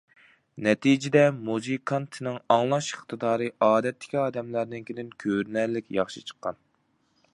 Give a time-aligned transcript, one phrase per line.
[0.67, 6.59] نەتىجىدە، مۇزىكانتنىڭ ئاڭلاش ئىقتىدارى ئادەتتىكى ئادەملەرنىڭكىدىن كۆرۈنەرلىك ياخشى چىققان.